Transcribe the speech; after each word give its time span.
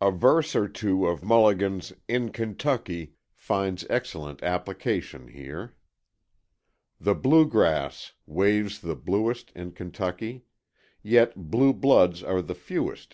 A 0.00 0.10
verse 0.10 0.56
or 0.56 0.66
two 0.68 1.06
of 1.06 1.22
Mulligan's 1.22 1.92
"IN 2.08 2.32
KENTUCKY" 2.32 3.12
finds 3.36 3.84
excellent 3.90 4.42
application 4.42 5.28
here: 5.28 5.74
"The 6.98 7.14
bluegrass 7.14 8.14
waves 8.24 8.80
the 8.80 8.96
bluest 8.96 9.52
In 9.54 9.72
Kentucky; 9.72 10.46
Yet, 11.02 11.50
bluebloods 11.50 12.22
are 12.22 12.40
the 12.40 12.54
fewest 12.54 13.08